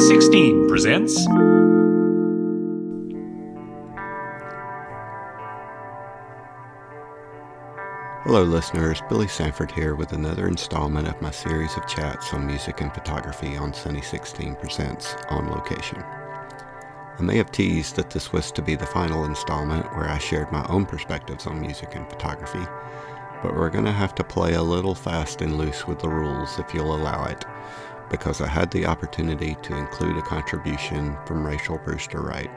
[0.00, 1.26] Sunny 16 presents.
[8.24, 9.02] Hello, listeners.
[9.10, 13.58] Billy Sanford here with another installment of my series of chats on music and photography
[13.58, 16.02] on Sunny 16 Presents On Location.
[16.02, 20.50] I may have teased that this was to be the final installment where I shared
[20.50, 22.66] my own perspectives on music and photography,
[23.42, 26.58] but we're going to have to play a little fast and loose with the rules
[26.58, 27.44] if you'll allow it,
[28.10, 32.50] because I had the opportunity to include a contribution from Rachel Brewster Wright.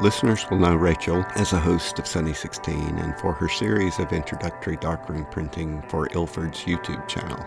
[0.00, 4.12] Listeners will know Rachel as a host of Sunny 16 and for her series of
[4.12, 7.44] introductory darkroom printing for Ilford's YouTube channel.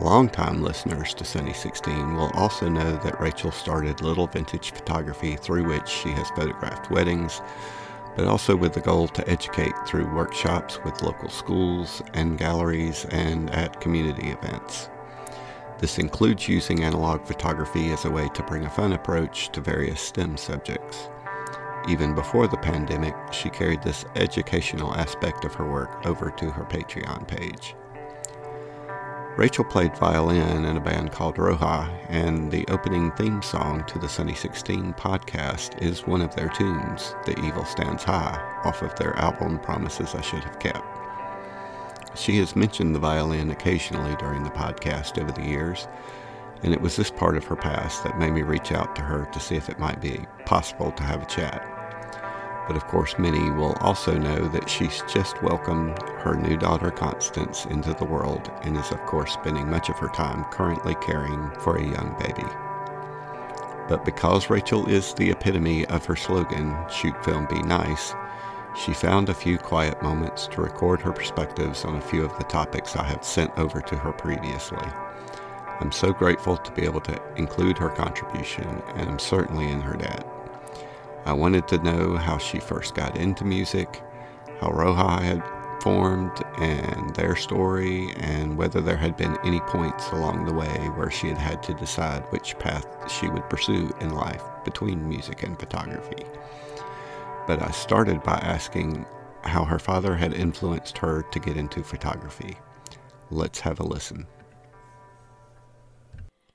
[0.00, 5.68] Longtime listeners to Sunny 16 will also know that Rachel started Little Vintage Photography, through
[5.68, 7.42] which she has photographed weddings,
[8.16, 13.50] but also with the goal to educate through workshops with local schools and galleries and
[13.50, 14.88] at community events.
[15.78, 20.00] This includes using analog photography as a way to bring a fun approach to various
[20.00, 21.08] STEM subjects.
[21.88, 26.64] Even before the pandemic, she carried this educational aspect of her work over to her
[26.64, 27.74] Patreon page.
[29.36, 34.08] Rachel played violin in a band called Roja, and the opening theme song to the
[34.08, 39.16] Sunny 16 podcast is one of their tunes, The Evil Stands High, off of their
[39.16, 40.93] album Promises I Should Have Kept.
[42.14, 45.88] She has mentioned the violin occasionally during the podcast over the years,
[46.62, 49.28] and it was this part of her past that made me reach out to her
[49.32, 51.70] to see if it might be possible to have a chat.
[52.66, 57.66] But of course, many will also know that she's just welcomed her new daughter Constance
[57.66, 61.76] into the world and is, of course, spending much of her time currently caring for
[61.76, 62.48] a young baby.
[63.86, 68.14] But because Rachel is the epitome of her slogan, Shoot Film Be Nice,
[68.76, 72.44] she found a few quiet moments to record her perspectives on a few of the
[72.44, 74.88] topics I had sent over to her previously.
[75.80, 79.96] I'm so grateful to be able to include her contribution, and I'm certainly in her
[79.96, 80.26] debt.
[81.24, 84.02] I wanted to know how she first got into music,
[84.60, 85.42] how Roja had
[85.82, 91.10] formed, and their story, and whether there had been any points along the way where
[91.10, 95.58] she had had to decide which path she would pursue in life between music and
[95.58, 96.24] photography.
[97.46, 99.04] But I started by asking
[99.42, 102.56] how her father had influenced her to get into photography.
[103.30, 104.26] Let's have a listen.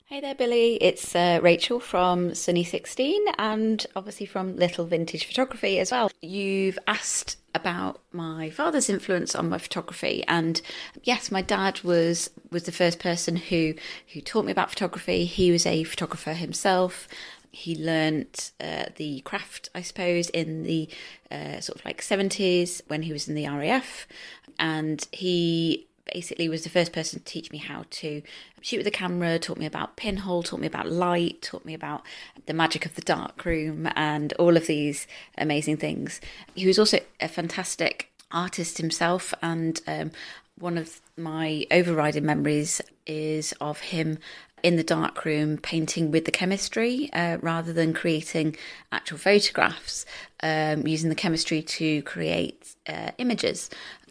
[0.06, 0.76] Hey there, Billy.
[0.82, 6.10] It's uh, Rachel from Sunny 16 and obviously from Little Vintage Photography as well.
[6.20, 10.62] You've asked about my father's influence on my photography and
[11.04, 13.74] yes my dad was was the first person who
[14.14, 17.08] who taught me about photography he was a photographer himself
[17.52, 20.88] he learnt uh, the craft i suppose in the
[21.32, 24.08] uh, sort of like 70s when he was in the raf
[24.58, 28.22] and he basically was the first person to teach me how to
[28.62, 32.04] shoot with a camera, taught me about pinhole, taught me about light, taught me about
[32.46, 36.20] the magic of the dark room and all of these amazing things.
[36.56, 40.12] He was also a fantastic artist himself and um,
[40.58, 44.20] one of my overriding memories is of him
[44.64, 48.56] in the dark room painting with the chemistry uh, rather than creating
[48.92, 50.06] actual photographs
[50.44, 53.70] um, using the chemistry to create uh, images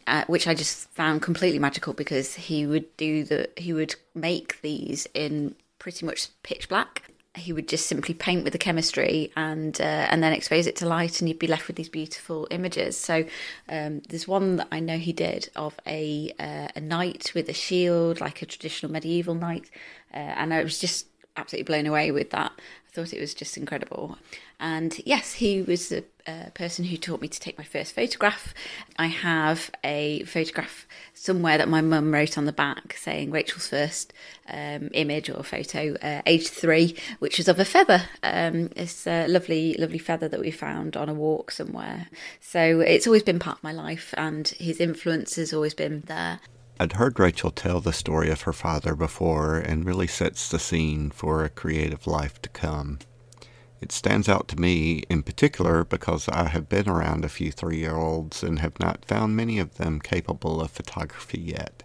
[0.09, 4.59] uh, which I just found completely magical because he would do the he would make
[4.61, 7.08] these in pretty much pitch black.
[7.39, 10.87] He would just simply paint with the chemistry and uh, and then expose it to
[10.87, 12.97] light, and you'd be left with these beautiful images.
[12.97, 13.25] So
[13.67, 17.53] um, there's one that I know he did of a uh, a knight with a
[17.53, 19.69] shield, like a traditional medieval knight,
[20.13, 21.07] uh, and I was just
[21.37, 22.51] absolutely blown away with that.
[22.89, 24.17] I thought it was just incredible.
[24.59, 28.53] And yes, he was the uh, person who taught me to take my first photograph.
[28.97, 34.11] I have a photograph somewhere that my mum wrote on the back saying Rachel's first
[34.49, 38.03] um, image or photo, uh, age three, which was of a feather.
[38.23, 42.07] Um, it's a lovely, lovely feather that we found on a walk somewhere.
[42.41, 46.39] So it's always been part of my life, and his influence has always been there.
[46.81, 51.11] I'd heard Rachel tell the story of her father before and really sets the scene
[51.11, 52.99] for a creative life to come.
[53.81, 57.79] It stands out to me in particular because I have been around a few three
[57.79, 61.83] year olds and have not found many of them capable of photography yet.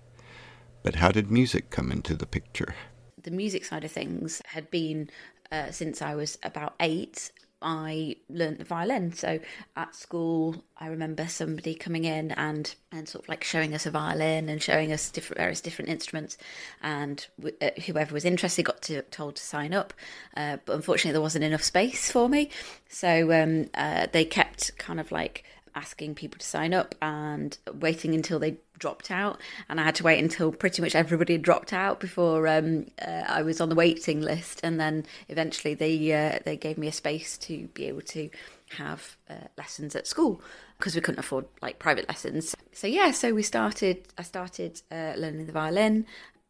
[0.84, 2.76] But how did music come into the picture?
[3.20, 5.10] The music side of things had been
[5.50, 7.32] uh, since I was about eight,
[7.64, 9.12] I learned the violin.
[9.12, 9.40] So
[9.74, 13.90] at school, I remember somebody coming in and and sort of like showing us a
[13.90, 16.36] violin and showing us different various different instruments,
[16.82, 17.26] and
[17.60, 19.94] uh, whoever was interested got to, told to sign up.
[20.36, 22.50] Uh, but unfortunately, there wasn't enough space for me,
[22.88, 28.14] so um, uh, they kept kind of like asking people to sign up and waiting
[28.14, 29.40] until they dropped out.
[29.68, 33.24] And I had to wait until pretty much everybody had dropped out before um, uh,
[33.26, 34.60] I was on the waiting list.
[34.62, 38.30] And then eventually they uh, they gave me a space to be able to
[38.70, 40.40] have uh, lessons at school
[40.78, 42.54] because we couldn't afford like private lessons.
[42.72, 44.06] So yeah, so we started.
[44.18, 46.06] I started uh, learning the violin.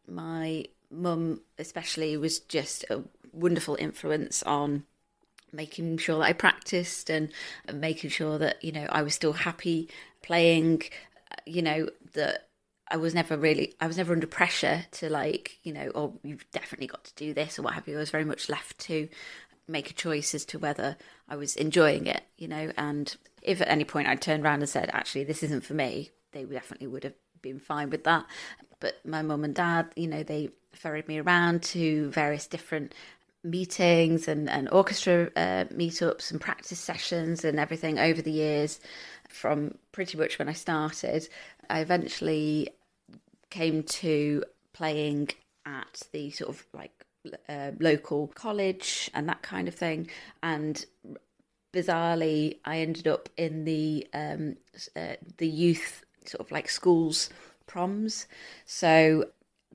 [0.07, 4.83] My mum, especially, was just a wonderful influence on
[5.55, 7.29] making sure that I practiced and
[7.73, 9.89] making sure that you know I was still happy
[10.21, 10.83] playing.
[11.31, 12.47] Uh, you know that
[12.89, 16.49] I was never really I was never under pressure to like you know oh you've
[16.51, 17.95] definitely got to do this or what have you.
[17.95, 19.07] I was very much left to
[19.67, 20.97] make a choice as to whether
[21.27, 22.23] I was enjoying it.
[22.37, 25.65] You know, and if at any point I turned around and said actually this isn't
[25.65, 28.25] for me, they definitely would have been fine with that.
[28.79, 32.93] But my mum and dad, you know, they ferried me around to various different
[33.45, 38.79] meetings and, and orchestra uh, meetups and practice sessions and everything over the years
[39.29, 41.27] from pretty much when I started.
[41.69, 42.69] I eventually
[43.49, 44.43] came to
[44.73, 45.29] playing
[45.65, 47.05] at the sort of like
[47.47, 50.09] uh, local college and that kind of thing.
[50.43, 50.83] And
[51.73, 54.57] bizarrely, I ended up in the um,
[54.95, 57.29] uh, the youth sort of like schools
[57.67, 58.27] proms.
[58.65, 59.25] So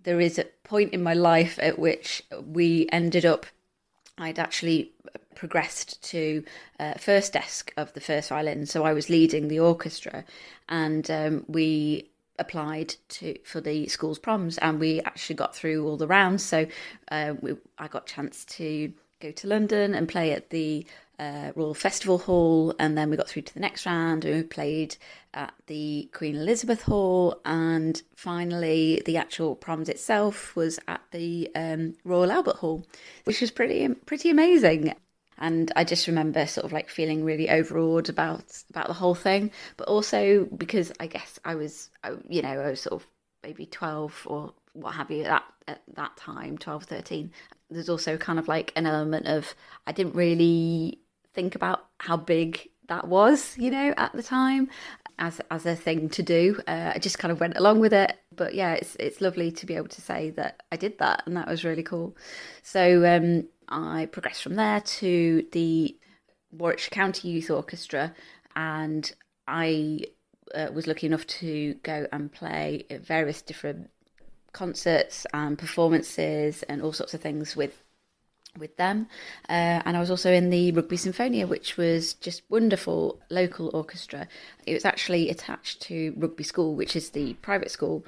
[0.03, 3.47] there is a point in my life at which we ended up
[4.21, 4.93] I'd actually
[5.35, 6.45] progressed to
[6.79, 10.25] uh, first desk of the first violin, so I was leading the orchestra,
[10.69, 15.97] and um, we applied to for the school's proms, and we actually got through all
[15.97, 16.43] the rounds.
[16.43, 16.67] So
[17.11, 20.87] uh, we, I got chance to go to London and play at the
[21.21, 24.25] uh, Royal Festival Hall, and then we got through to the next round.
[24.25, 24.97] And we played
[25.35, 31.95] at the Queen Elizabeth Hall, and finally, the actual proms itself was at the um,
[32.05, 32.87] Royal Albert Hall,
[33.25, 34.95] which was pretty pretty amazing.
[35.37, 39.51] And I just remember sort of like feeling really overawed about about the whole thing,
[39.77, 41.91] but also because I guess I was,
[42.29, 43.07] you know, I was sort of
[43.43, 47.33] maybe twelve or what have you at that, at that time 12 13
[47.71, 49.53] there's also kind of like an element of
[49.85, 51.01] i didn't really
[51.35, 54.69] think about how big that was, you know, at the time
[55.19, 56.61] as as a thing to do.
[56.67, 58.17] Uh, I just kind of went along with it.
[58.35, 61.37] But yeah, it's it's lovely to be able to say that I did that, and
[61.37, 62.17] that was really cool.
[62.63, 65.97] So um, I progressed from there to the
[66.53, 68.15] Warwickshire County Youth Orchestra,
[68.57, 69.11] and
[69.47, 70.01] I
[70.55, 73.91] uh, was lucky enough to go and play various different
[74.53, 77.85] concerts and performances and all sorts of things with
[78.59, 79.07] with them.
[79.49, 84.29] Uh, and I was also in the Rugby Sinfonia, which was just wonderful local orchestra.
[84.67, 88.05] It was actually attached to Rugby School, which is the private school.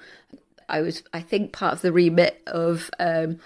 [0.69, 3.39] I was, I think, part of the remit of um,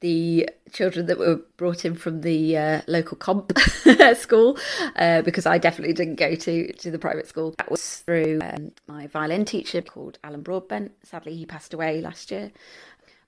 [0.00, 3.58] the children that were brought in from the uh, local comp
[4.14, 4.58] school,
[4.96, 7.54] uh, because I definitely didn't go to, to the private school.
[7.56, 10.92] That was through um, my violin teacher called Alan Broadbent.
[11.04, 12.52] Sadly, he passed away last year.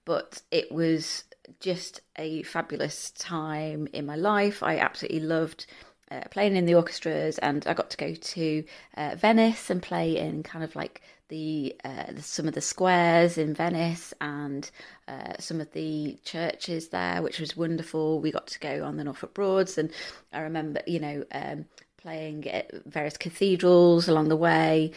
[0.05, 1.25] But it was
[1.61, 4.63] just a fabulous time in my life.
[4.63, 5.67] I absolutely loved
[6.11, 8.65] uh, playing in the orchestras, and I got to go to
[8.97, 13.37] uh, Venice and play in kind of like the, uh, the some of the squares
[13.37, 14.71] in Venice and
[15.09, 18.21] uh, some of the churches there, which was wonderful.
[18.21, 19.91] We got to go on the Norfolk Broads, and
[20.33, 21.25] I remember, you know.
[21.33, 21.67] Um,
[21.97, 24.93] playing at various cathedrals along the way,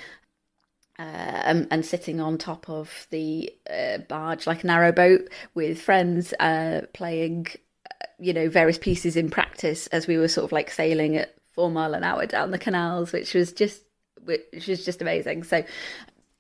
[1.00, 5.82] uh, and, and, sitting on top of the uh, barge like a narrow boat with
[5.82, 7.48] friends uh, playing
[7.90, 11.36] uh, you know various pieces in practice as we were sort of like sailing at
[11.52, 13.84] four mile an hour down the canals which was just
[14.26, 15.44] which was just amazing.
[15.44, 15.64] So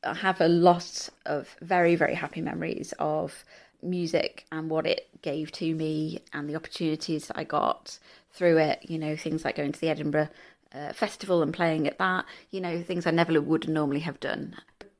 [0.03, 3.43] i have a lot of very very happy memories of
[3.81, 7.99] music and what it gave to me and the opportunities that i got
[8.31, 10.29] through it you know things like going to the edinburgh
[10.73, 14.55] uh, festival and playing at that, you know, things I never would normally have done.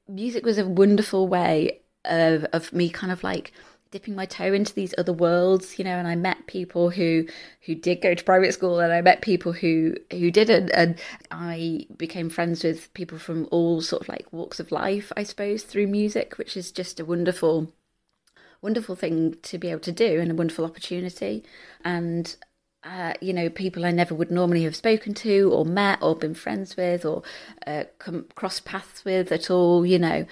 [0.08, 3.54] Music was a wonderful way of, of me kind of like
[3.92, 7.26] dipping my toe into these other worlds, you know, and I met people who
[7.62, 11.00] who did go to private school and I met people who who didn't and
[11.32, 15.64] I became friends with people from all sort of like walks of life, I suppose,
[15.64, 17.74] through music, which is just a wonderful
[18.62, 21.44] wonderful thing to be able to do and a wonderful opportunity.
[21.84, 22.36] And
[22.84, 26.34] uh, you know, people I never would normally have spoken to or met or been
[26.34, 27.24] friends with or
[27.68, 29.86] uh, come cross paths with at all.
[29.86, 30.26] You know,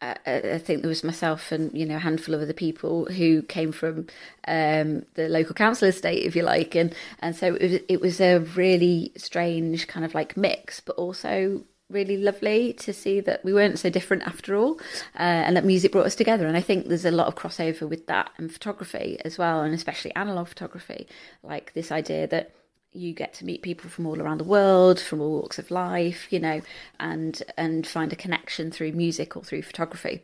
[0.00, 3.42] uh, I think there was myself and you know a handful of other people who
[3.42, 4.06] came from
[4.48, 8.20] um, the local council estate, if you like, and and so it was, it was
[8.20, 13.52] a really strange kind of like mix, but also really lovely to see that we
[13.52, 14.78] weren't so different after all,
[15.14, 16.46] uh, and that music brought us together.
[16.46, 19.74] And I think there's a lot of crossover with that and photography as well, and
[19.74, 21.06] especially analog photography,
[21.42, 22.52] like this idea that
[22.92, 26.30] you get to meet people from all around the world, from all walks of life,
[26.30, 26.60] you know,
[27.00, 30.22] and and find a connection through music or through photography.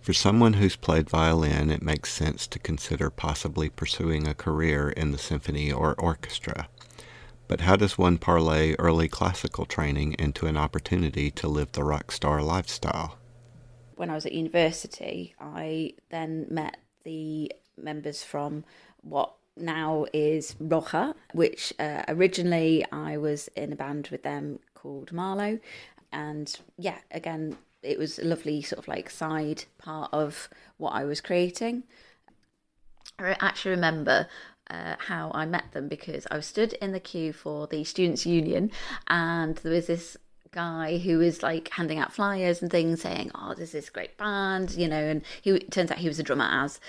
[0.00, 5.10] For someone who's played violin, it makes sense to consider possibly pursuing a career in
[5.10, 6.68] the symphony or orchestra.
[7.48, 12.10] But how does one parlay early classical training into an opportunity to live the rock
[12.10, 13.18] star lifestyle?
[13.94, 18.64] When I was at university, I then met the members from
[19.02, 25.12] what now is Roja, which uh, originally I was in a band with them called
[25.12, 25.58] Marlowe.
[26.12, 31.04] And yeah, again, it was a lovely sort of like side part of what I
[31.04, 31.84] was creating.
[33.18, 34.28] I actually remember
[34.70, 38.26] uh, how I met them because I was stood in the queue for the Students'
[38.26, 38.70] Union
[39.06, 40.16] and there was this
[40.50, 44.72] guy who was like handing out flyers and things saying, Oh, there's this great band,
[44.72, 46.80] you know, and he turns out he was a drummer as.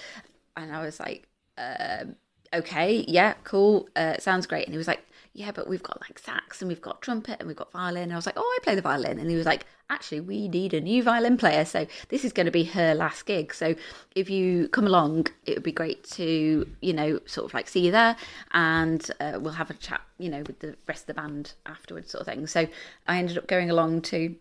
[0.55, 2.15] And I was like, um,
[2.53, 4.65] okay, yeah, cool, uh, sounds great.
[4.65, 5.03] And he was like,
[5.37, 8.05] yeah, but we've got like sax and we've got trumpet and we've got violin.
[8.05, 9.19] And I was like, oh, I play the violin.
[9.19, 11.63] And he was like, actually, we need a new violin player.
[11.63, 13.53] So this is going to be her last gig.
[13.53, 13.75] So
[14.15, 17.85] if you come along, it would be great to, you know, sort of like see
[17.85, 18.17] you there
[18.53, 22.09] and uh, we'll have a chat, you know, with the rest of the band afterwards,
[22.09, 22.47] sort of thing.
[22.47, 22.67] So
[23.05, 24.35] I ended up going along to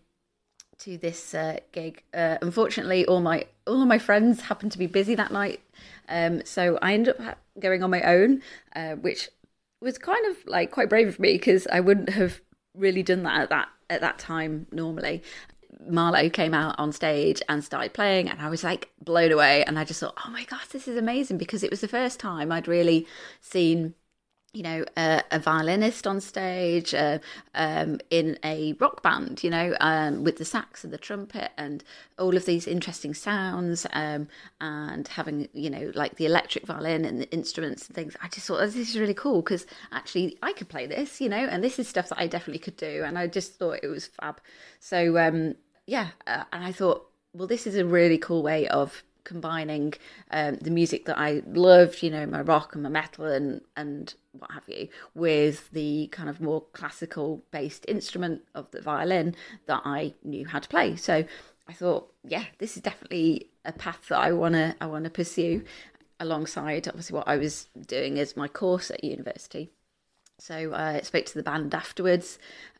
[0.79, 2.03] to this uh, gig.
[2.13, 5.59] Uh, unfortunately, all my all of my friends happened to be busy that night,
[6.07, 8.41] um, so I ended up going on my own,
[8.75, 9.29] uh, which
[9.81, 12.41] was kind of like quite brave of me because I wouldn't have
[12.73, 15.23] really done that at that at that time normally.
[15.87, 19.63] Marlowe came out on stage and started playing, and I was like blown away.
[19.63, 22.19] And I just thought, oh my gosh, this is amazing because it was the first
[22.19, 23.07] time I'd really
[23.41, 23.93] seen
[24.53, 27.19] you know, a, a, violinist on stage uh,
[27.53, 31.83] um, in a rock band, you know, um, with the sax and the trumpet and
[32.17, 34.27] all of these interesting sounds um,
[34.61, 38.15] and having, you know, like the electric violin and the instruments and things.
[38.21, 41.29] I just thought, oh, this is really cool because actually I could play this, you
[41.29, 43.03] know, and this is stuff that I definitely could do.
[43.05, 44.39] And I just thought it was fab.
[44.79, 49.03] So, um, yeah, uh, and I thought, well, this is a really cool way of
[49.27, 49.93] combining
[50.31, 54.13] um, the music that I loved, you know, my rock and my metal and and
[54.39, 59.81] what have you, with the kind of more classical based instrument of the violin that
[59.85, 60.95] I knew how to play.
[60.95, 61.25] So
[61.67, 65.63] I thought, yeah, this is definitely a path that I wanna I wanna pursue
[66.19, 69.69] alongside obviously what I was doing as my course at university.
[70.39, 72.37] So I spoke to the band afterwards,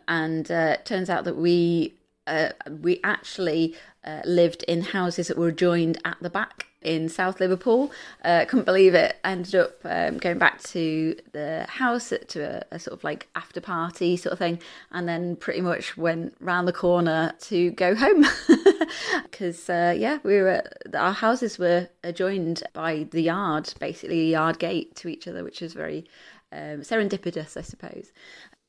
[0.07, 1.95] and uh, it turns out that we
[2.27, 2.49] uh,
[2.81, 7.91] we actually uh, lived in houses that were joined at the back in South Liverpool.
[8.23, 9.17] Uh, couldn't believe it.
[9.25, 13.59] Ended up um, going back to the house to a, a, sort of like after
[13.59, 14.59] party sort of thing,
[14.91, 18.25] and then pretty much went round the corner to go home
[19.23, 20.63] because uh, yeah, we were
[20.93, 25.59] our houses were adjoined by the yard, basically a yard gate to each other, which
[25.59, 26.05] was very
[26.53, 28.13] um, serendipitous, I suppose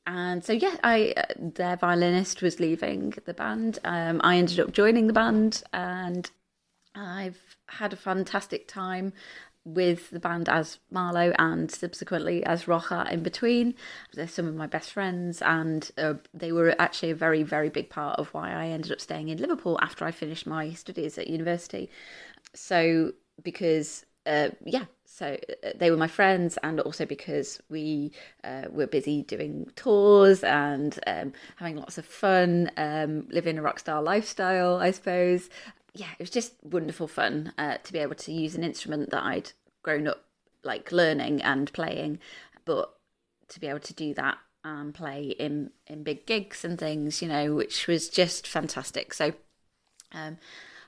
[0.07, 4.71] and so yeah i uh, their violinist was leaving the band um, i ended up
[4.71, 6.31] joining the band and
[6.95, 9.13] i've had a fantastic time
[9.65, 13.75] with the band as Marlowe and subsequently as Roja in between.
[14.13, 17.89] They're some of my best friends, and uh, they were actually a very, very big
[17.89, 21.27] part of why I ended up staying in Liverpool after I finished my studies at
[21.27, 21.89] university.
[22.53, 28.11] So, because uh, yeah, so uh, they were my friends, and also because we
[28.43, 33.79] uh, were busy doing tours and um, having lots of fun, um, living a rock
[33.79, 35.49] star lifestyle, I suppose.
[35.93, 39.23] Yeah, it was just wonderful fun uh, to be able to use an instrument that
[39.23, 40.25] I'd grown up
[40.63, 42.19] like learning and playing,
[42.65, 42.93] but
[43.49, 47.27] to be able to do that and play in in big gigs and things, you
[47.27, 49.13] know, which was just fantastic.
[49.13, 49.33] So,
[50.11, 50.37] um,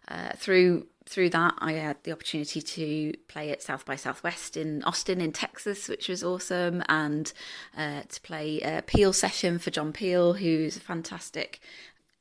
[0.08, 4.84] uh, through through that, I had the opportunity to play at South by Southwest in
[4.84, 7.32] Austin, in Texas, which was awesome, and
[7.76, 11.60] uh, to play a Peel session for John Peel, who's a fantastic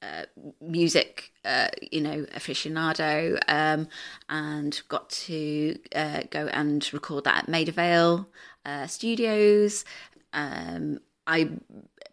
[0.02, 0.24] uh,
[0.60, 3.88] music, uh, you know, aficionado, um,
[4.28, 8.28] and got to uh, go and record that at Maida Vale
[8.64, 9.84] uh, Studios.
[10.32, 11.50] Um, I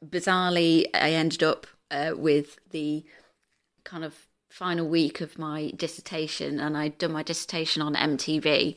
[0.06, 3.06] bizarrely, I ended up uh, with the
[3.84, 8.75] kind of final week of my dissertation, and I'd done my dissertation on MTV.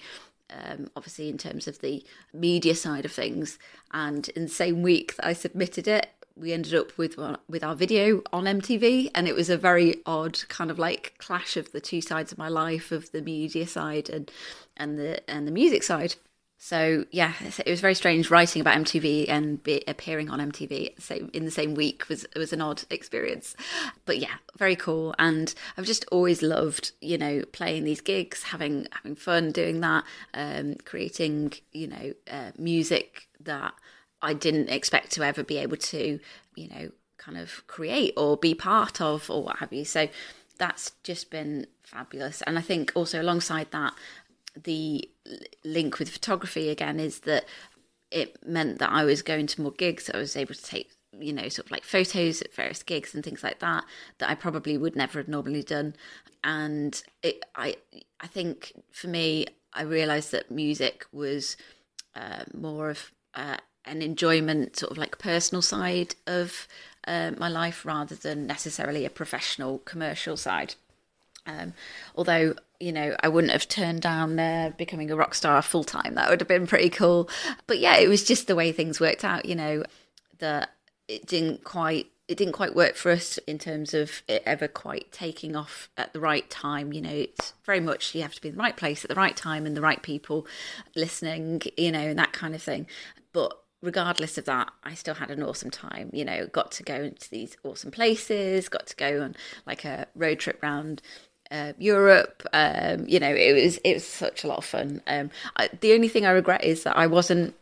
[0.51, 3.59] Um, obviously, in terms of the media side of things,
[3.93, 7.19] and in the same week that I submitted it, we ended up with
[7.49, 11.57] with our video on MTV, and it was a very odd kind of like clash
[11.57, 14.31] of the two sides of my life, of the media side and
[14.77, 16.17] and the and the music side.
[16.63, 17.33] So yeah,
[17.65, 21.75] it was very strange writing about MTV and be, appearing on MTV in the same
[21.75, 23.57] week was was an odd experience,
[24.05, 25.15] but yeah, very cool.
[25.19, 30.05] And I've just always loved you know playing these gigs, having having fun doing that,
[30.35, 33.73] um, creating you know uh, music that
[34.23, 36.21] I didn't expect to ever be able to
[36.55, 39.85] you know kind of create or be part of or what have you.
[39.85, 40.09] So
[40.59, 42.43] that's just been fabulous.
[42.43, 43.95] And I think also alongside that,
[44.61, 45.09] the
[45.65, 47.45] link with photography again is that
[48.11, 50.11] it meant that I was going to more gigs.
[50.13, 53.23] I was able to take, you know, sort of like photos at various gigs and
[53.23, 53.85] things like that
[54.19, 55.95] that I probably would never have normally done.
[56.43, 57.77] And it, I,
[58.21, 61.57] I think for me, I realised that music was
[62.15, 66.69] uh, more of uh, an enjoyment, sort of like personal side of
[67.07, 70.75] uh, my life rather than necessarily a professional commercial side.
[71.47, 71.73] Um,
[72.15, 76.15] although you know, I wouldn't have turned down uh, becoming a rock star full time.
[76.15, 77.29] That would have been pretty cool.
[77.67, 79.45] But yeah, it was just the way things worked out.
[79.45, 79.85] You know,
[80.39, 80.71] that
[81.07, 85.13] it didn't quite it didn't quite work for us in terms of it ever quite
[85.13, 86.93] taking off at the right time.
[86.93, 89.15] You know, it's very much you have to be in the right place at the
[89.15, 90.47] right time and the right people
[90.97, 91.61] listening.
[91.77, 92.87] You know, and that kind of thing.
[93.35, 96.11] But regardless of that, I still had an awesome time.
[96.13, 100.07] You know, got to go into these awesome places, got to go on like a
[100.15, 101.03] road trip around
[101.51, 102.43] uh, Europe.
[102.53, 105.03] Um, you know, it was it was such a lot of fun.
[105.07, 107.55] Um, I, the only thing I regret is that I wasn't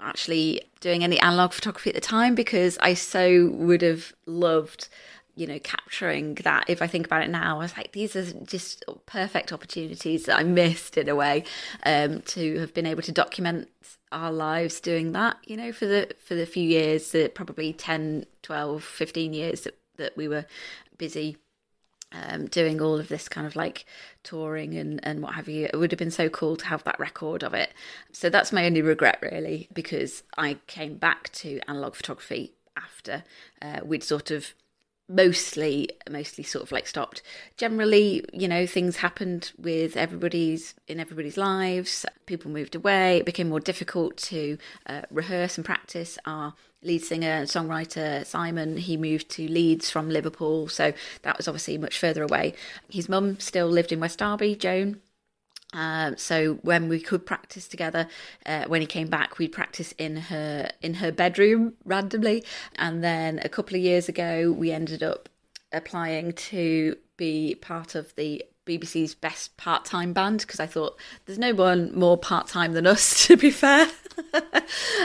[0.00, 4.88] actually doing any analog photography at the time because I so would have loved
[5.36, 8.32] you know capturing that if i think about it now i was like these are
[8.44, 11.44] just perfect opportunities that i missed in a way
[11.84, 13.68] um, to have been able to document
[14.16, 18.24] our lives doing that you know for the for the few years that probably 10
[18.42, 20.46] 12 15 years that, that we were
[20.96, 21.36] busy
[22.12, 23.84] um, doing all of this kind of like
[24.22, 25.64] touring and, and what have you.
[25.66, 27.74] It would have been so cool to have that record of it.
[28.12, 33.24] So that's my only regret, really, because I came back to analog photography after
[33.60, 34.54] uh, we'd sort of
[35.08, 37.22] mostly mostly sort of like stopped
[37.56, 43.48] generally you know things happened with everybody's in everybody's lives people moved away it became
[43.48, 49.28] more difficult to uh, rehearse and practice our lead singer and songwriter Simon, he moved
[49.30, 52.54] to Leeds from Liverpool, so that was obviously much further away.
[52.88, 55.00] His mum still lived in West Derby, Joan.
[55.72, 58.08] Um, so when we could practice together,
[58.44, 62.44] uh, when he came back, we'd practice in her in her bedroom randomly,
[62.76, 65.28] and then a couple of years ago, we ended up
[65.72, 71.38] applying to be part of the BBC's best part time band because I thought there's
[71.38, 73.86] no one more part time than us, to be fair,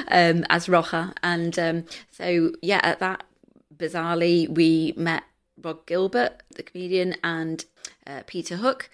[0.07, 1.13] um, as Roja.
[1.23, 3.23] And um, so, yeah, at that,
[3.75, 5.23] bizarrely, we met
[5.61, 7.63] Rhod Gilbert, the comedian, and
[8.07, 8.89] uh, Peter Hook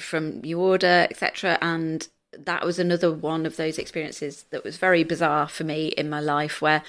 [0.00, 1.58] from New Order, etc.
[1.60, 6.10] And that was another one of those experiences that was very bizarre for me in
[6.10, 6.82] my life where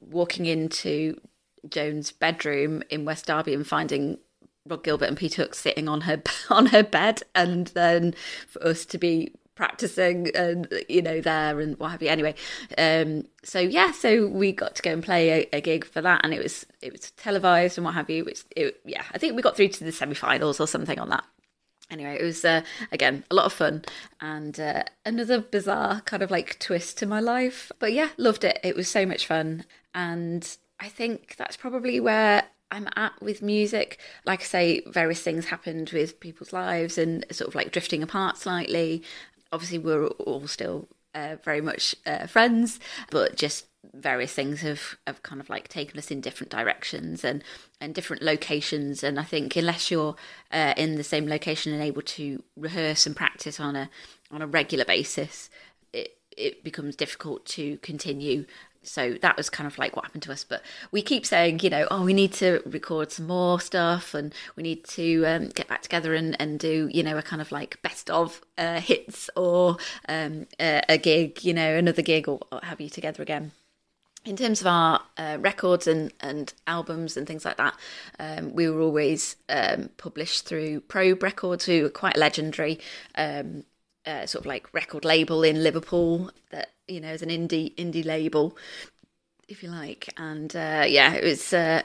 [0.00, 1.20] walking into
[1.68, 4.18] Joan's bedroom in West Derby and finding
[4.66, 8.14] Rhod Gilbert and Pete Hook sitting on her on her bed, and then
[8.48, 12.08] for us to be practicing and you know there and what have you.
[12.08, 12.34] Anyway,
[12.78, 16.20] um, so yeah, so we got to go and play a, a, gig for that,
[16.24, 18.24] and it was it was televised and what have you.
[18.24, 21.24] Which it, yeah, I think we got through to the semi-finals or something on that.
[21.92, 23.84] Anyway, it was uh, again a lot of fun
[24.20, 27.70] and uh, another bizarre kind of like twist to my life.
[27.78, 28.58] But yeah, loved it.
[28.64, 34.00] It was so much fun, and I think that's probably where I'm at with music.
[34.24, 38.38] Like I say, various things happened with people's lives and sort of like drifting apart
[38.38, 39.02] slightly.
[39.52, 45.22] Obviously, we're all still uh, very much uh, friends, but just various things have, have
[45.22, 47.42] kind of like taken us in different directions and,
[47.80, 49.02] and different locations.
[49.02, 50.16] And I think unless you're
[50.52, 53.90] uh, in the same location and able to rehearse and practice on a
[54.30, 55.50] on a regular basis,
[55.92, 58.46] it it becomes difficult to continue.
[58.84, 60.42] So that was kind of like what happened to us.
[60.42, 64.34] But we keep saying you know oh we need to record some more stuff and
[64.56, 67.52] we need to um, get back together and, and do you know a kind of
[67.52, 69.76] like best of uh, hits or
[70.08, 73.52] um, a, a, gig you know another gig or what have you together again
[74.24, 77.76] in terms of our uh, records and, and albums and things like that,
[78.18, 82.78] um, we were always um, published through Probe Records, who are quite legendary
[83.16, 83.64] um,
[84.06, 88.04] uh, sort of like record label in Liverpool that you know is an indie indie
[88.04, 88.56] label,
[89.48, 90.08] if you like.
[90.16, 91.82] And uh, yeah, it was uh,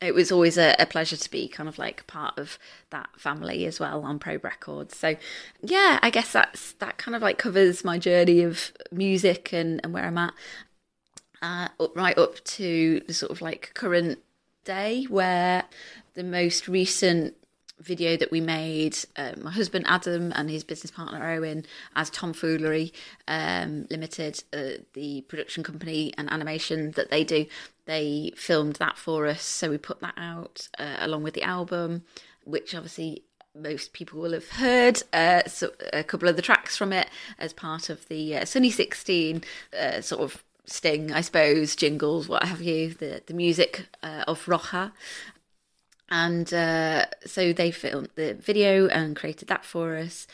[0.00, 2.58] it was always a, a, pleasure to be kind of like part of
[2.90, 4.96] that family as well on Probe Records.
[4.96, 5.16] So
[5.62, 9.92] yeah, I guess that's that kind of like covers my journey of music and and
[9.92, 10.34] where I'm at.
[11.42, 14.18] Uh, right up to the sort of like current
[14.64, 15.64] day where
[16.14, 17.34] the most recent
[17.78, 22.92] video that we made, uh, my husband Adam and his business partner Owen, as Tomfoolery
[23.28, 27.46] um, Limited, uh, the production company and animation that they do,
[27.84, 29.42] they filmed that for us.
[29.42, 32.04] So we put that out uh, along with the album,
[32.44, 33.22] which obviously
[33.54, 37.54] most people will have heard uh, so a couple of the tracks from it as
[37.54, 39.42] part of the uh, Sunny 16
[39.78, 44.44] uh, sort of sting, I suppose, jingles, what have you, the, the music uh, of
[44.46, 44.92] Roja.
[46.08, 50.26] And uh, so they filmed the video and created that for us.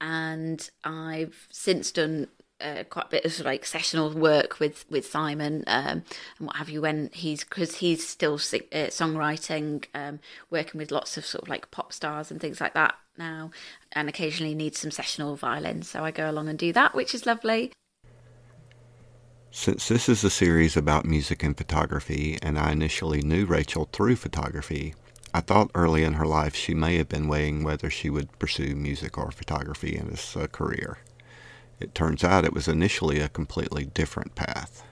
[0.00, 2.28] And I've since done
[2.60, 6.02] uh, quite a bit of like sessional work with with Simon um,
[6.38, 10.20] and what have you when he's because he's still sing, uh, songwriting, um,
[10.50, 13.50] working with lots of sort of like pop stars and things like that now,
[13.92, 15.82] and occasionally needs some sessional violin.
[15.82, 17.72] So I go along and do that, which is lovely.
[19.56, 24.16] Since this is a series about music and photography, and I initially knew Rachel through
[24.16, 24.96] photography,
[25.32, 28.74] I thought early in her life she may have been weighing whether she would pursue
[28.74, 30.98] music or photography as a career.
[31.78, 34.82] It turns out it was initially a completely different path.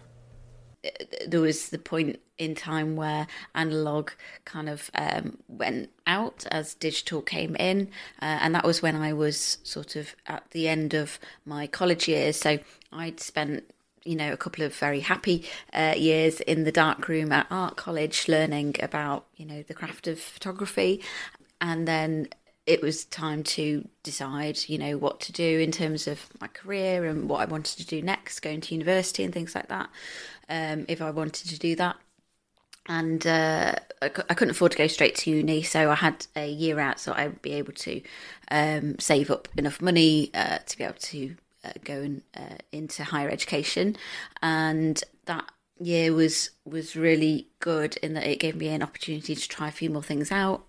[1.27, 4.13] There was the point in time where analog
[4.45, 7.89] kind of um, went out as digital came in,
[8.23, 12.07] uh, and that was when I was sort of at the end of my college
[12.07, 12.37] years.
[12.37, 12.61] So
[12.93, 13.65] I'd spent
[14.05, 17.77] you know, a couple of very happy uh, years in the dark room at art
[17.77, 21.01] college, learning about, you know, the craft of photography.
[21.61, 22.29] And then
[22.67, 27.05] it was time to decide, you know, what to do in terms of my career
[27.07, 29.89] and what I wanted to do next, going to university and things like that,
[30.49, 31.97] um, if I wanted to do that.
[32.89, 36.51] And uh, I, I, couldn't afford to go straight to uni, so I had a
[36.51, 38.03] year out, so I'd be able to
[38.51, 41.37] um, save up enough money uh, to be able to
[41.85, 43.97] going uh, into higher education,
[44.43, 49.49] and that year was was really good in that it gave me an opportunity to
[49.49, 50.65] try a few more things out,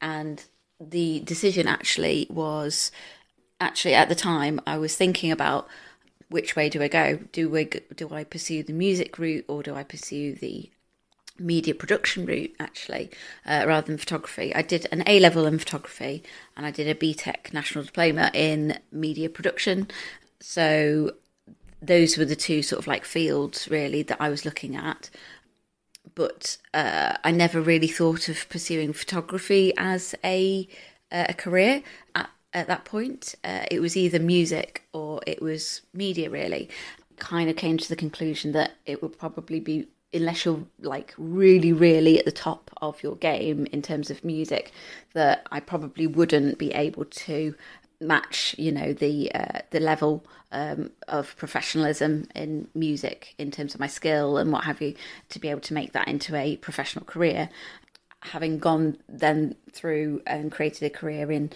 [0.00, 0.44] and
[0.80, 2.90] the decision actually was
[3.60, 5.68] actually at the time I was thinking about
[6.28, 7.18] which way do I go?
[7.32, 10.70] Do I do I pursue the music route or do I pursue the
[11.38, 13.10] media production route actually
[13.46, 14.54] uh, rather than photography.
[14.54, 16.22] I did an A level in photography
[16.56, 19.88] and I did a BTEC national diploma in media production
[20.46, 21.10] so
[21.80, 25.08] those were the two sort of like fields really that I was looking at.
[26.14, 30.68] But uh, I never really thought of pursuing photography as a
[31.10, 31.82] a career
[32.14, 33.34] at, at that point.
[33.42, 36.28] Uh, it was either music or it was media.
[36.28, 36.68] Really,
[37.16, 41.72] kind of came to the conclusion that it would probably be unless you're like really
[41.72, 44.72] really at the top of your game in terms of music
[45.14, 47.54] that I probably wouldn't be able to
[48.00, 53.80] match you know the uh, the level um, of professionalism in music in terms of
[53.80, 54.94] my skill and what have you
[55.28, 57.50] to be able to make that into a professional career.
[58.20, 61.50] Having gone then through and created a career in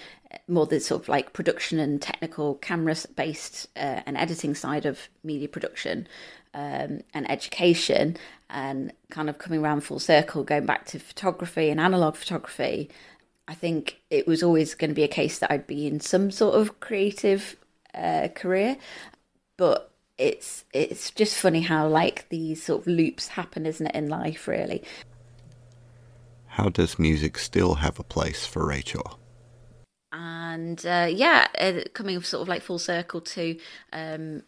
[0.49, 5.09] more the sort of like production and technical camera based uh, and editing side of
[5.25, 6.07] media production
[6.53, 8.17] um, and education
[8.51, 12.91] and kind of coming around full circle going back to photography and analog photography
[13.49, 16.31] I think it was always going to be a case that I'd be in some
[16.31, 17.57] sort of creative
[17.95, 18.77] uh, career,
[19.57, 24.09] but it's it's just funny how like these sort of loops happen, isn't it, in
[24.09, 24.47] life?
[24.47, 24.85] Really.
[26.47, 29.19] How does music still have a place for Rachel?
[30.13, 33.57] And uh, yeah, uh, coming sort of like full circle to
[33.95, 34.43] um,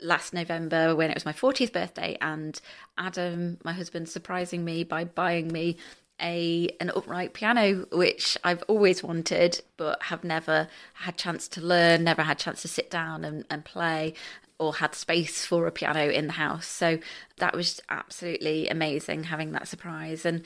[0.00, 2.60] last November when it was my 40th birthday, and
[2.98, 5.76] Adam, my husband, surprising me by buying me
[6.20, 12.04] a an upright piano, which I've always wanted, but have never had chance to learn,
[12.04, 14.14] never had chance to sit down and, and play
[14.58, 16.66] or had space for a piano in the house.
[16.66, 16.98] So
[17.38, 20.24] that was absolutely amazing having that surprise.
[20.24, 20.44] And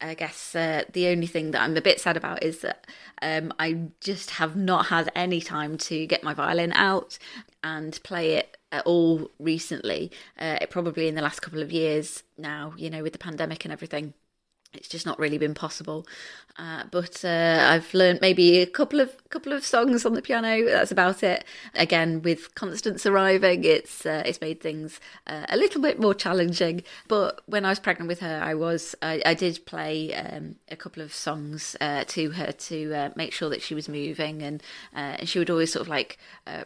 [0.00, 2.86] I guess uh, the only thing that I'm a bit sad about is that
[3.20, 7.18] um, I just have not had any time to get my violin out
[7.62, 10.10] and play it at all recently.
[10.38, 13.72] Uh, probably in the last couple of years now, you know, with the pandemic and
[13.72, 14.14] everything
[14.72, 16.06] it's just not really been possible.
[16.58, 20.64] Uh, but uh, I've learned maybe a couple of couple of songs on the piano.
[20.64, 21.44] That's about it.
[21.74, 26.82] Again, with Constance arriving, it's uh, it's made things uh, a little bit more challenging.
[27.06, 30.74] But when I was pregnant with her, I was I, I did play um, a
[30.74, 34.60] couple of songs uh, to her to uh, make sure that she was moving, and
[34.92, 36.18] and she would always sort of like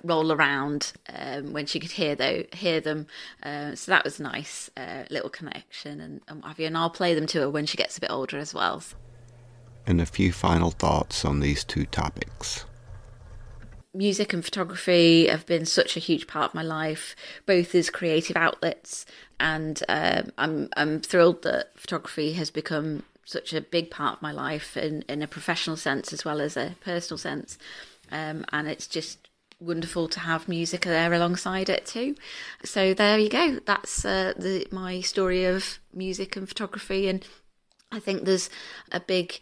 [0.03, 3.07] roll around um, when she could hear though hear them.
[3.43, 4.71] so that was nice,
[5.11, 6.21] little connection, and,
[6.59, 6.67] you.
[6.67, 8.83] And I'll play them to her when she gets a bit older as well
[9.87, 12.65] and a few final thoughts on these two topics.
[13.95, 18.37] Music and photography have been such a huge part of my life, both as creative
[18.37, 19.05] outlets,
[19.39, 24.33] and um, I'm I'm thrilled that photography has become such a big part of my
[24.33, 27.57] life in, in a professional sense as well as a personal sense.
[28.11, 29.29] Um, and it's just
[29.61, 32.17] wonderful to have music there alongside it too.
[32.65, 33.61] So there you go.
[33.65, 37.27] That's uh, the, my story of music and photography, and
[37.93, 38.51] I think there's
[38.91, 39.41] a big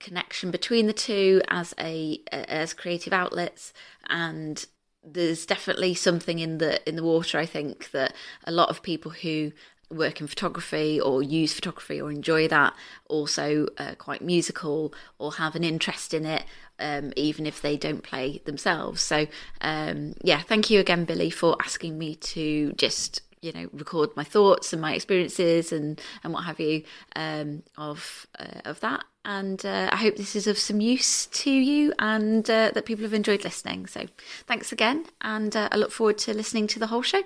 [0.00, 3.72] connection between the two as a as creative outlets
[4.08, 4.66] and
[5.04, 8.12] there's definitely something in the in the water i think that
[8.44, 9.52] a lot of people who
[9.92, 12.74] work in photography or use photography or enjoy that
[13.08, 16.44] also uh, quite musical or have an interest in it
[16.78, 19.02] um, even if they don't play themselves.
[19.02, 19.26] So
[19.60, 24.24] um, yeah thank you again billy for asking me to just you know record my
[24.24, 26.84] thoughts and my experiences and and what have you
[27.16, 29.04] um, of uh, of that.
[29.24, 33.04] And uh, I hope this is of some use to you and uh, that people
[33.04, 33.86] have enjoyed listening.
[33.86, 34.06] So
[34.46, 37.22] thanks again and uh, I look forward to listening to the whole show.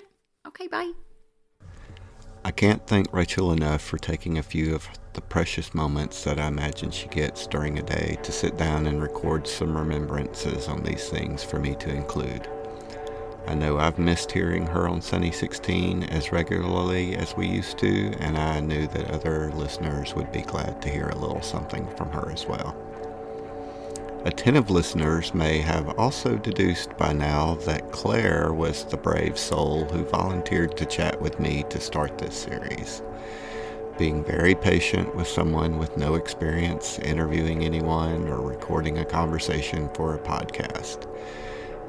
[0.47, 0.91] Okay bye.
[2.43, 6.47] I can't thank Rachel enough for taking a few of the precious moments that I
[6.47, 11.09] imagine she gets during a day to sit down and record some remembrances on these
[11.09, 12.47] things for me to include.
[13.47, 18.13] I know I've missed hearing her on Sunny 16 as regularly as we used to,
[18.19, 22.11] and I knew that other listeners would be glad to hear a little something from
[22.11, 22.75] her as well.
[24.25, 30.03] Attentive listeners may have also deduced by now that Claire was the brave soul who
[30.03, 33.01] volunteered to chat with me to start this series.
[33.97, 40.15] Being very patient with someone with no experience interviewing anyone or recording a conversation for
[40.15, 41.07] a podcast.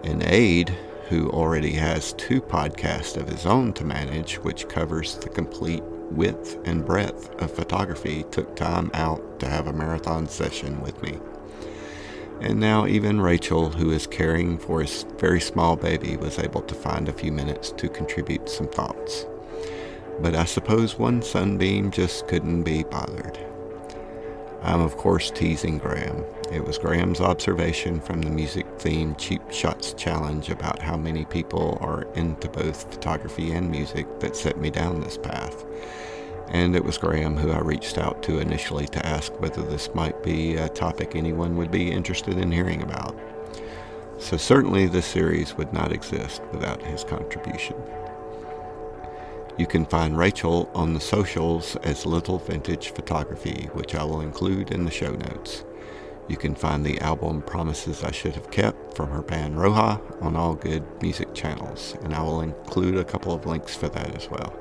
[0.04, 0.72] And Ade,
[1.08, 6.58] who already has two podcasts of his own to manage, which covers the complete width
[6.64, 11.18] and breadth of photography, took time out to have a marathon session with me.
[12.40, 14.86] And now even Rachel, who is caring for a
[15.18, 19.26] very small baby, was able to find a few minutes to contribute some thoughts.
[20.20, 23.38] But I suppose one sunbeam just couldn't be bothered.
[24.62, 26.24] I'm of course teasing Graham.
[26.50, 32.02] It was Graham's observation from the music-themed Cheap Shots Challenge about how many people are
[32.14, 35.64] into both photography and music that set me down this path
[36.50, 40.22] and it was Graham who I reached out to initially to ask whether this might
[40.22, 43.16] be a topic anyone would be interested in hearing about.
[44.18, 47.76] So certainly this series would not exist without his contribution.
[49.58, 54.70] You can find Rachel on the socials as Little Vintage Photography, which I will include
[54.70, 55.64] in the show notes.
[56.28, 60.36] You can find the album Promises I Should Have Kept from her band Roja on
[60.36, 64.28] all good music channels, and I will include a couple of links for that as
[64.30, 64.54] well.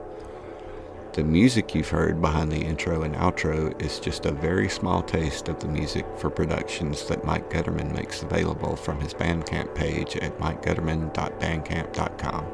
[1.12, 5.50] The music you've heard behind the intro and outro is just a very small taste
[5.50, 10.38] of the music for productions that Mike Gutterman makes available from his Bandcamp page at
[10.38, 12.46] mikegutterman.bandcamp.com.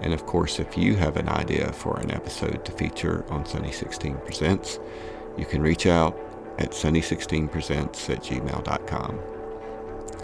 [0.00, 3.70] And of course, if you have an idea for an episode to feature on Sunny
[3.72, 4.80] 16 Presents,
[5.38, 6.27] you can reach out
[6.58, 9.20] at sunny16presents at gmail.com.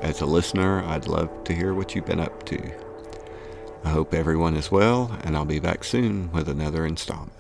[0.03, 2.73] As a listener, I'd love to hear what you've been up to.
[3.85, 7.34] I hope everyone is well, and I'll be back soon with another installment.